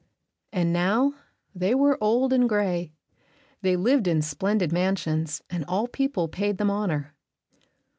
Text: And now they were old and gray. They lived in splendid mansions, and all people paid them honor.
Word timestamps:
And 0.51 0.73
now 0.73 1.13
they 1.53 1.75
were 1.75 2.03
old 2.03 2.33
and 2.33 2.49
gray. 2.49 2.91
They 3.61 3.75
lived 3.75 4.07
in 4.07 4.23
splendid 4.23 4.71
mansions, 4.71 5.43
and 5.47 5.63
all 5.65 5.87
people 5.87 6.27
paid 6.27 6.57
them 6.57 6.71
honor. 6.71 7.13